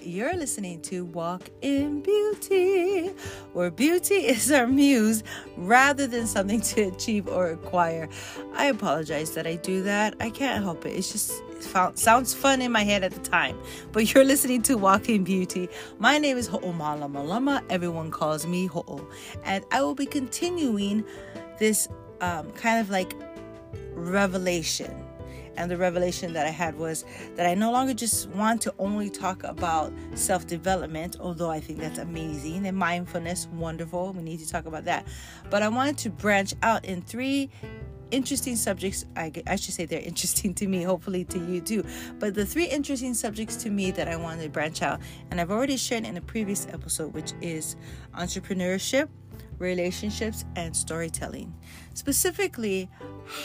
[0.00, 3.08] You're listening to Walk in Beauty,
[3.52, 5.22] where beauty is our muse
[5.56, 8.08] rather than something to achieve or acquire.
[8.54, 10.14] I apologize that I do that.
[10.20, 10.90] I can't help it.
[10.90, 11.42] It's just
[11.94, 13.58] sounds fun in my head at the time.
[13.92, 15.68] But you're listening to Walk in Beauty.
[15.98, 17.62] My name is Ho'o Malama Lama.
[17.68, 19.06] Everyone calls me Ho'o.
[19.44, 21.04] And I will be continuing
[21.58, 21.88] this
[22.20, 23.14] um, kind of like
[23.94, 25.04] revelation
[25.56, 27.04] and the revelation that I had was
[27.36, 31.80] that I no longer just want to only talk about self development, although I think
[31.80, 34.12] that's amazing, and mindfulness, wonderful.
[34.12, 35.06] We need to talk about that.
[35.50, 37.50] But I wanted to branch out in three
[38.12, 39.06] interesting subjects.
[39.16, 41.84] I, I, should say they're interesting to me, hopefully to you too.
[42.18, 45.50] But the three interesting subjects to me that I wanted to branch out, and I've
[45.50, 47.76] already shared in a previous episode, which is
[48.14, 49.08] entrepreneurship,
[49.62, 51.54] relationships, and storytelling.
[51.94, 52.90] Specifically,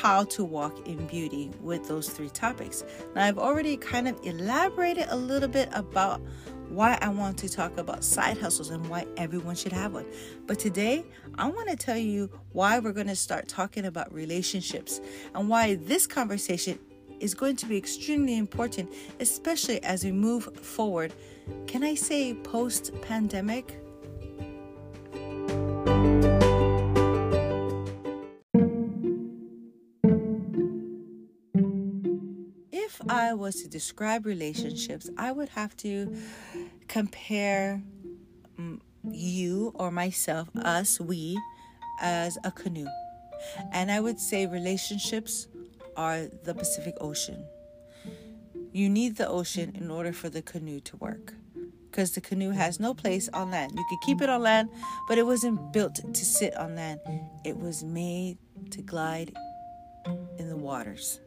[0.00, 2.84] how to walk in beauty with those three topics.
[3.14, 6.20] Now, I've already kind of elaborated a little bit about
[6.68, 10.06] why I want to talk about side hustles and why everyone should have one.
[10.46, 11.04] But today,
[11.36, 15.00] I want to tell you why we're going to start talking about relationships
[15.34, 16.78] and why this conversation
[17.20, 21.12] is going to be extremely important, especially as we move forward.
[21.66, 23.83] Can I say post pandemic?
[33.34, 36.16] Was to describe relationships, I would have to
[36.88, 37.82] compare
[38.58, 41.38] mm, you or myself, us, we,
[42.00, 42.86] as a canoe.
[43.72, 45.48] And I would say relationships
[45.96, 47.44] are the Pacific Ocean.
[48.72, 51.34] You need the ocean in order for the canoe to work
[51.94, 53.70] because the canoe has no place on land.
[53.76, 54.68] You could keep it on land,
[55.06, 56.98] but it wasn't built to sit on land,
[57.44, 58.38] it was made
[58.70, 59.32] to glide
[60.38, 61.20] in the waters.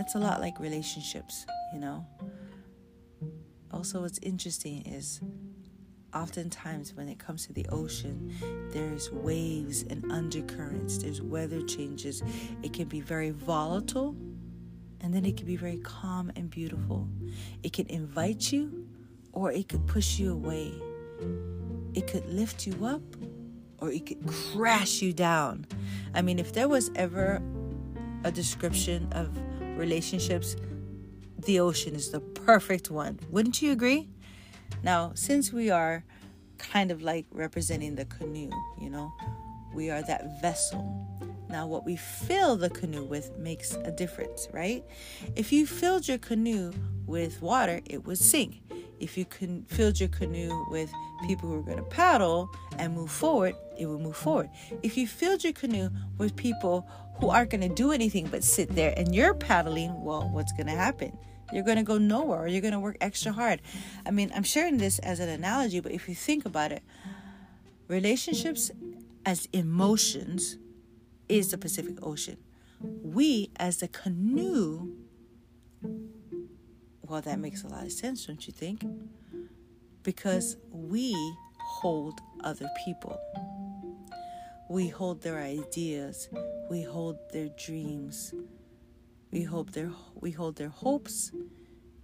[0.00, 2.06] That's a lot like relationships, you know.
[3.70, 5.20] Also, what's interesting is
[6.14, 8.34] oftentimes when it comes to the ocean,
[8.72, 12.22] there's waves and undercurrents, there's weather changes.
[12.62, 14.16] It can be very volatile
[15.02, 17.06] and then it can be very calm and beautiful.
[17.62, 18.88] It can invite you
[19.34, 20.72] or it could push you away.
[21.92, 23.02] It could lift you up
[23.80, 25.66] or it could crash you down.
[26.14, 27.42] I mean, if there was ever
[28.24, 29.28] a description of
[29.80, 30.54] relationships,
[31.38, 33.18] the ocean is the perfect one.
[33.30, 34.08] Wouldn't you agree?
[34.82, 36.04] Now, since we are
[36.58, 39.12] kind of like representing the canoe, you know,
[39.74, 41.06] we are that vessel.
[41.48, 44.84] Now, what we fill the canoe with makes a difference, right?
[45.34, 46.72] If you filled your canoe
[47.06, 48.60] with water, it would sink.
[49.00, 50.92] If you can filled your canoe with
[51.26, 54.50] people who are going to paddle and move forward, it will move forward.
[54.82, 55.88] If you filled your canoe
[56.18, 56.86] with people
[57.18, 60.66] who aren't going to do anything but sit there and you're paddling, well, what's going
[60.66, 61.16] to happen?
[61.52, 63.60] You're going to go nowhere or you're going to work extra hard.
[64.06, 66.82] I mean, I'm sharing this as an analogy, but if you think about it,
[67.88, 68.70] relationships
[69.26, 70.58] as emotions
[71.28, 72.36] is the Pacific Ocean.
[72.80, 74.94] We, as the canoe,
[77.10, 78.84] well, that makes a lot of sense, don't you think?
[80.04, 81.12] Because we
[81.58, 83.18] hold other people.
[84.68, 86.28] We hold their ideas.
[86.70, 88.32] We hold their dreams.
[89.32, 89.90] We hold their
[90.20, 91.32] we hold their hopes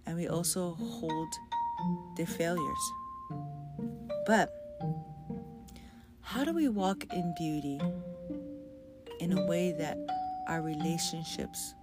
[0.05, 1.29] and we also hold
[2.17, 2.91] their failures.
[4.25, 4.53] But
[6.19, 7.79] how do we walk in beauty
[9.21, 9.97] in a way that
[10.49, 11.75] our relationships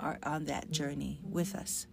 [0.00, 1.86] are on that journey with us?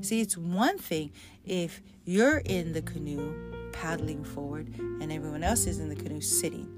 [0.00, 1.12] See, it's one thing
[1.44, 3.32] if you're in the canoe
[3.72, 6.68] paddling forward and everyone else is in the canoe sitting.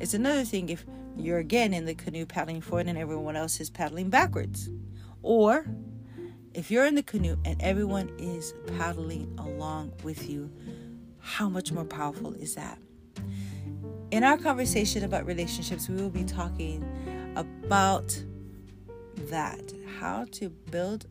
[0.00, 0.84] It's another thing if
[1.16, 4.70] you're again in the canoe paddling forward and everyone else is paddling backwards.
[5.22, 5.66] Or
[6.54, 10.50] if you're in the canoe and everyone is paddling along with you,
[11.20, 12.78] how much more powerful is that?
[14.10, 16.84] In our conversation about relationships, we will be talking
[17.36, 18.16] about
[19.30, 21.06] that how to build,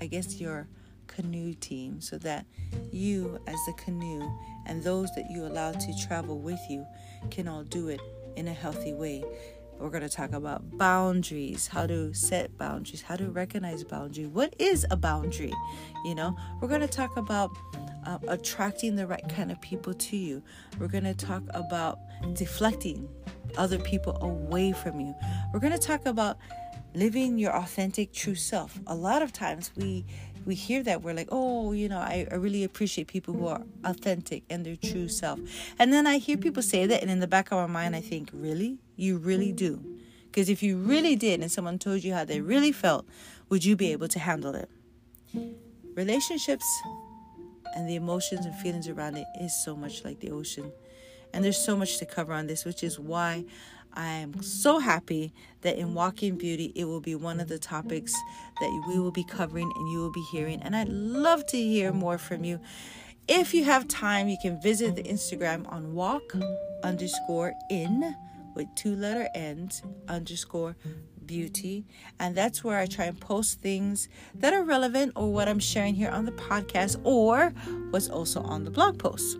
[0.00, 0.68] I guess, your
[1.06, 2.46] canoe team so that
[2.90, 4.30] you, as the canoe,
[4.66, 6.86] and those that you allow to travel with you
[7.30, 8.00] can all do it
[8.36, 9.24] in a healthy way.
[9.78, 14.26] We're going to talk about boundaries, how to set boundaries, how to recognize boundary.
[14.26, 15.54] What is a boundary?
[16.04, 17.50] You know, we're going to talk about
[18.06, 20.42] uh, attracting the right kind of people to you.
[20.78, 21.98] We're going to talk about
[22.34, 23.08] deflecting
[23.56, 25.14] other people away from you.
[25.52, 26.36] We're going to talk about
[26.94, 28.78] living your authentic true self.
[28.86, 30.04] A lot of times we
[30.46, 33.60] we hear that we're like oh you know I, I really appreciate people who are
[33.84, 35.38] authentic and their true self
[35.78, 38.00] and then i hear people say that and in the back of my mind i
[38.00, 39.84] think really you really do
[40.24, 43.04] because if you really did and someone told you how they really felt
[43.50, 44.70] would you be able to handle it
[45.94, 46.64] relationships
[47.74, 50.72] and the emotions and feelings around it is so much like the ocean.
[51.32, 53.44] And there's so much to cover on this, which is why
[53.94, 55.32] I am so happy
[55.62, 58.14] that in Walk in Beauty, it will be one of the topics
[58.60, 60.60] that we will be covering and you will be hearing.
[60.62, 62.60] And I'd love to hear more from you.
[63.28, 66.34] If you have time, you can visit the Instagram on walk
[66.82, 68.16] underscore in
[68.54, 70.76] with two letter ends underscore
[71.24, 71.84] beauty.
[72.18, 75.94] And that's where I try and post things that are relevant or what I'm sharing
[75.94, 77.52] here on the podcast or
[77.90, 79.38] what's also on the blog post.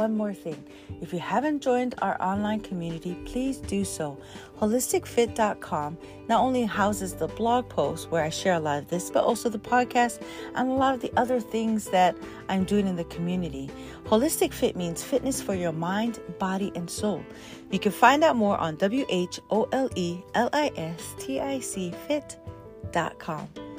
[0.00, 0.64] One more thing.
[1.02, 4.16] If you haven't joined our online community, please do so.
[4.58, 9.24] HolisticFit.com not only houses the blog post where I share a lot of this, but
[9.24, 10.22] also the podcast
[10.54, 12.16] and a lot of the other things that
[12.48, 13.68] I'm doing in the community.
[14.04, 17.22] Holistic Fit means fitness for your mind, body, and soul.
[17.70, 21.40] You can find out more on W H O L E L I S T
[21.40, 23.69] I C Fit.com.